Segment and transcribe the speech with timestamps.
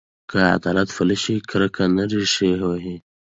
[0.29, 2.95] که عدالت پلی شي، کرکه نه ریښې وهي.